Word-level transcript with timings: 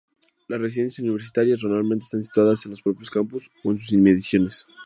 Las 0.47 0.59
residencias 0.59 0.97
universitarias 1.05 1.61
normalmente 1.61 2.05
están 2.05 2.23
situadas 2.23 2.65
en 2.65 2.71
los 2.71 2.81
propios 2.81 3.11
campus 3.11 3.51
o 3.63 3.69
en 3.69 3.77
sus 3.77 3.91
inmediaciones. 3.91 4.65